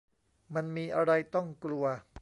[0.55, 1.85] มันมีอะไรต้องกลัว